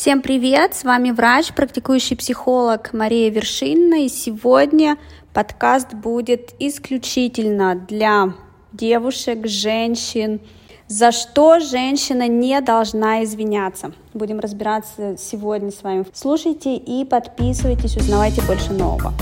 [0.00, 0.74] Всем привет!
[0.74, 4.06] С вами врач, практикующий психолог Мария Вершинина.
[4.06, 4.96] И сегодня
[5.34, 8.32] подкаст будет исключительно для
[8.72, 10.40] девушек, женщин,
[10.88, 13.92] за что женщина не должна извиняться.
[14.14, 16.06] Будем разбираться сегодня с вами.
[16.14, 19.12] Слушайте и подписывайтесь, узнавайте больше нового.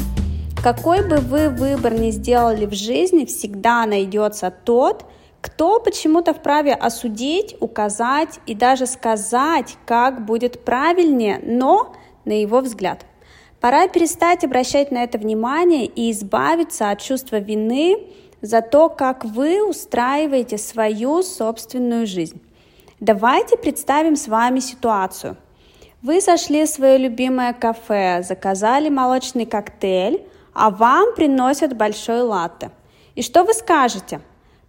[0.63, 5.05] Какой бы вы выбор ни сделали в жизни, всегда найдется тот,
[5.41, 13.05] кто почему-то вправе осудить, указать и даже сказать, как будет правильнее, но на его взгляд.
[13.61, 18.07] Пора перестать обращать на это внимание и избавиться от чувства вины
[18.41, 22.41] за то, как вы устраиваете свою собственную жизнь.
[23.01, 25.37] Давайте представим с вами ситуацию.
[26.03, 32.71] Вы зашли в свое любимое кафе, заказали молочный коктейль, а вам приносят большой латте.
[33.17, 34.21] И что вы скажете?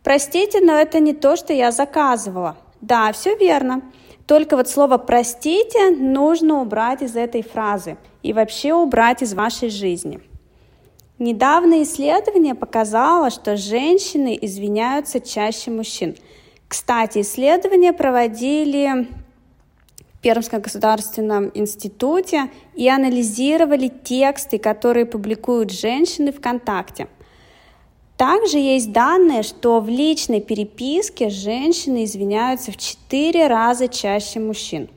[0.04, 2.58] Простите, но это не то, что я заказывала.
[2.82, 3.82] Да, все верно.
[4.26, 10.22] Только вот слово «простите» нужно убрать из этой фразы и вообще убрать из вашей жизни.
[11.18, 16.16] Недавнее исследование показало, что женщины извиняются чаще мужчин.
[16.68, 19.08] Кстати, исследование проводили
[20.14, 27.08] в Пермском государственном институте и анализировали тексты, которые публикуют женщины ВКонтакте–
[28.20, 34.90] также есть данные, что в личной переписке женщины извиняются в 4 раза чаще мужчин.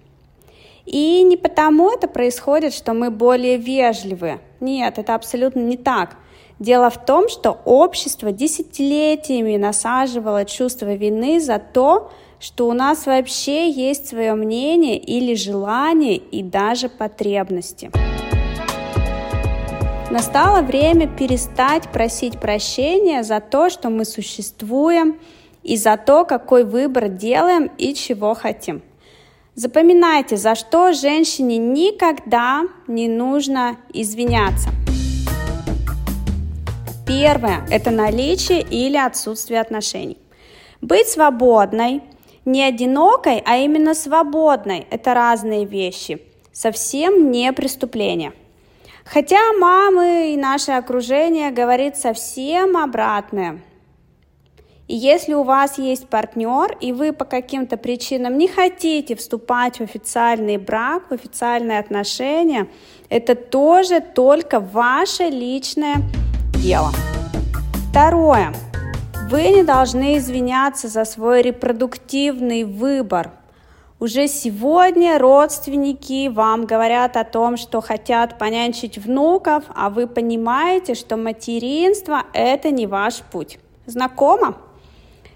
[0.87, 4.41] И не потому это происходит, что мы более вежливы.
[4.59, 6.17] Нет, это абсолютно не так.
[6.59, 13.70] Дело в том, что общество десятилетиями насаживало чувство вины за то, что у нас вообще
[13.70, 17.93] есть свое мнение или желание и даже потребности.
[20.13, 25.19] Настало время перестать просить прощения за то, что мы существуем,
[25.63, 28.83] и за то, какой выбор делаем и чего хотим.
[29.55, 34.69] Запоминайте, за что женщине никогда не нужно извиняться.
[37.06, 40.19] Первое– это наличие или отсутствие отношений.
[40.83, 42.03] Быть свободной,
[42.45, 46.21] не одинокой, а именно свободной– это разные вещи.
[46.53, 48.34] Совсем не преступление–
[49.05, 53.61] Хотя мамы и наше окружение говорит совсем обратное.
[54.89, 59.81] И если у вас есть партнер, и вы по каким-то причинам не хотите вступать в
[59.83, 62.69] официальный брак, в официальные отношения,
[63.09, 65.97] это тоже только ваше личное
[66.63, 66.91] дело.
[67.91, 68.53] Второе.
[69.31, 73.31] Вы не должны извиняться за свой репродуктивный выбор–
[74.03, 81.17] уже сегодня родственники вам говорят о том, что хотят понянчить внуков, а вы понимаете, что
[81.17, 83.61] материнство– это не ваш путь.
[83.87, 84.57] Знакомо?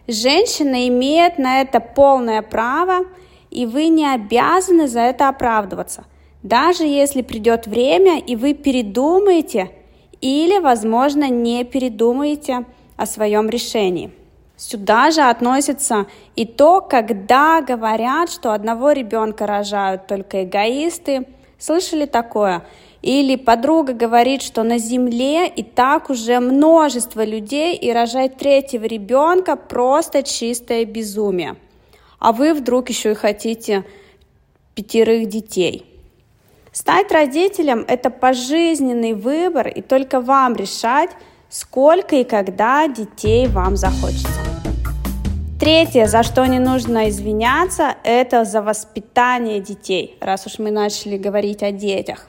[0.08, 3.06] Женщина имеет на это полное право,
[3.52, 6.04] и вы не обязаны за это оправдываться.
[6.42, 9.70] Даже если придет время, и вы передумаете
[10.20, 12.64] или, возможно, не передумаете
[12.96, 14.10] о своем решении.
[14.56, 21.26] Сюда же относится и то, когда говорят, что одного ребенка рожают только эгоисты.
[21.58, 22.64] Слышали такое?
[23.02, 29.56] Или подруга говорит, что на Земле и так уже множество людей, и рожать третьего ребенка
[29.56, 31.56] просто чистое безумие.
[32.18, 33.84] А вы вдруг еще и хотите
[34.74, 35.84] пятерых детей.
[36.72, 41.10] Стать родителем– это пожизненный выбор, и только вам решать,
[41.48, 44.45] сколько и когда детей вам захочется.
[45.66, 51.64] Третье, за что не нужно извиняться, это за воспитание детей, раз уж мы начали говорить
[51.64, 52.28] о детях.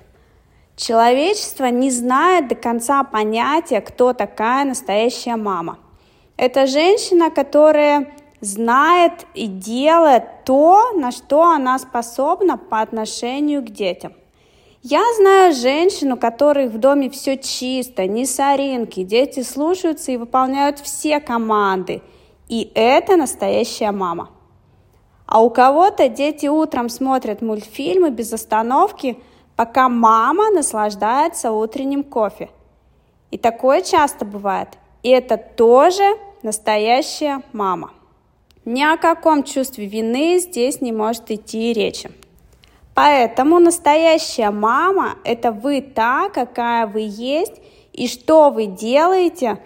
[0.76, 5.78] Человечество не знает до конца понятия, кто такая настоящая мама.
[6.36, 8.12] Это женщина, которая
[8.42, 14.14] знает и делает то, на что она способна по отношению к детям.
[14.82, 20.80] Я знаю женщину, у которой в доме все чисто, не соринки, дети слушаются и выполняют
[20.80, 22.02] все команды–
[22.48, 24.30] и это настоящая мама.
[25.26, 29.20] А у кого-то дети утром смотрят мультфильмы без остановки,
[29.56, 32.50] пока мама наслаждается утренним кофе.
[33.30, 34.78] И такое часто бывает.
[35.04, 37.92] И это тоже настоящая мама.
[38.64, 42.10] Ни о каком чувстве вины здесь не может идти речи.
[42.94, 47.54] Поэтому настоящая мама– это вы та, какая вы есть,
[47.94, 49.62] и что вы делаете,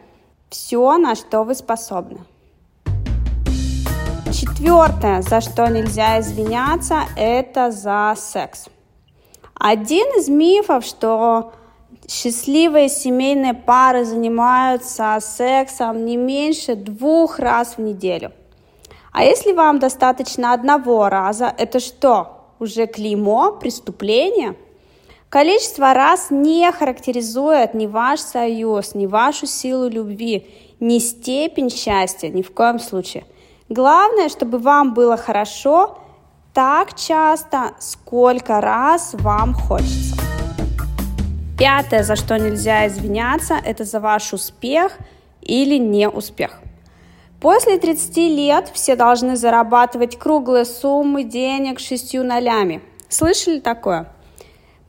[0.49, 2.19] все, на что вы способны.
[4.61, 8.67] Четвертое, за что нельзя извиняться, это за секс.
[9.55, 11.53] Один из мифов, что
[12.07, 18.33] счастливые семейные пары занимаются сексом не меньше двух раз в неделю.
[19.11, 22.53] А если вам достаточно одного раза, это что?
[22.59, 24.55] уже клеймо, преступление.
[25.29, 30.47] Количество раз не характеризует ни ваш союз, ни вашу силу любви,
[30.79, 33.23] ни степень счастья, ни в коем случае.
[33.71, 35.97] Главное, чтобы вам было хорошо
[36.53, 40.17] так часто, сколько раз вам хочется.
[41.57, 44.97] Пятое, за что нельзя извиняться, это за ваш успех
[45.41, 46.59] или неуспех.
[47.39, 52.81] После 30 лет все должны зарабатывать круглые суммы денег шестью нолями.
[53.07, 54.11] Слышали такое?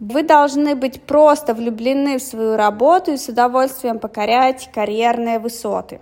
[0.01, 6.01] Вы должны быть просто влюблены в свою работу и с удовольствием покорять карьерные высоты.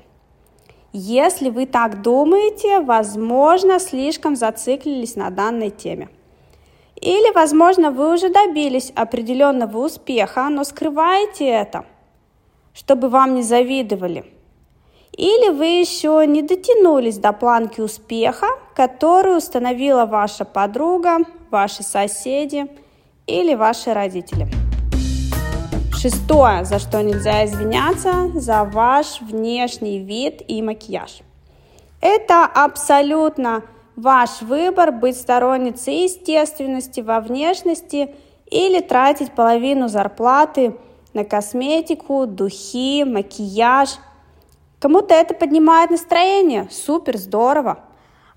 [0.92, 6.08] Если вы так думаете, возможно, слишком зациклились на данной теме.
[6.96, 11.84] Или, возможно, вы уже добились определенного успеха, но скрываете это,
[12.74, 14.24] чтобы вам не завидовали–
[15.20, 21.18] или вы еще не дотянулись до планки успеха, которую установила ваша подруга,
[21.50, 22.66] ваши соседи
[23.26, 24.59] или ваши родители.
[26.00, 31.20] Шестое, за что нельзя извиняться, за ваш внешний вид и макияж.
[32.00, 33.62] Это абсолютно
[33.96, 38.14] ваш выбор быть сторонницей естественности во внешности
[38.50, 40.76] или тратить половину зарплаты
[41.12, 43.90] на косметику, духи, макияж–
[44.80, 47.80] Кому-то это поднимает настроение, супер, здорово.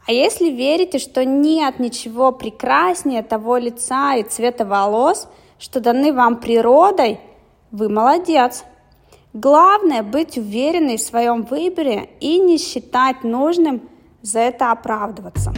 [0.06, 6.42] А если верите, что нет ничего прекраснее того лица и цвета волос, что даны вам
[6.42, 7.22] природой,
[7.74, 8.64] вы молодец.
[9.34, 13.82] Главное быть уверенной в своем выборе и не считать нужным
[14.22, 15.54] за это оправдываться.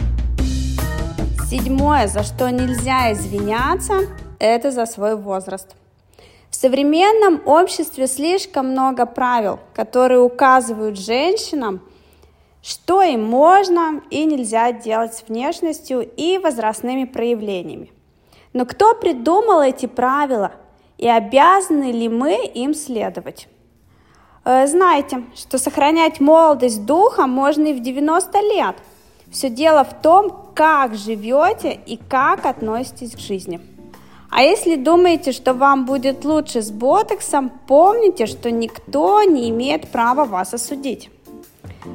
[1.48, 4.08] Седьмое, за что нельзя извиняться,
[4.40, 5.76] это за свой возраст–
[6.56, 11.82] в современном обществе слишком много правил, которые указывают женщинам,
[12.62, 17.92] что им можно и нельзя делать с внешностью и возрастными проявлениями.
[18.54, 20.52] Но кто придумал эти правила
[20.98, 23.48] и обязаны ли мы им следовать?
[24.44, 28.76] Э, Знаете, что сохранять молодость духа можно и в 90 лет.
[29.30, 33.60] Все дело в том, как живете и как относитесь к жизни.
[34.30, 40.24] А если думаете, что вам будет лучше с ботоксом, помните, что никто не имеет права
[40.24, 41.10] вас осудить.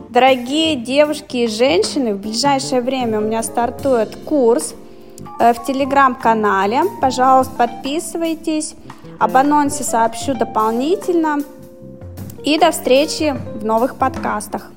[0.09, 4.75] Дорогие девушки и женщины, в ближайшее время у меня стартует курс
[5.39, 6.83] э, в телеграм-канале.
[7.01, 8.75] Пожалуйста, подписывайтесь.
[9.21, 11.37] Об анонсе сообщу дополнительно.
[12.43, 14.71] И до встречи в новых подкастах.